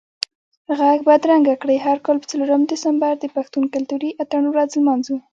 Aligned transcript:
ږغ 0.77 0.99
بدرګه 1.07 1.55
کړئ، 1.61 1.77
هر 1.87 1.97
کال 2.05 2.17
به 2.21 2.25
څلورم 2.31 2.61
دسمبر 2.71 3.13
د 3.19 3.25
پښتون 3.35 3.63
کلتوري 3.73 4.09
اتڼ 4.21 4.43
ورځ 4.49 4.69
لمانځو 4.79 5.15